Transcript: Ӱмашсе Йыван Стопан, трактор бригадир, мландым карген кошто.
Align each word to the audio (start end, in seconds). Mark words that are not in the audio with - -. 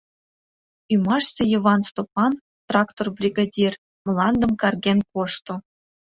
Ӱмашсе 0.93 1.43
Йыван 1.51 1.81
Стопан, 1.89 2.33
трактор 2.67 3.07
бригадир, 3.19 3.73
мландым 4.05 4.51
карген 4.61 4.99
кошто. 5.11 5.53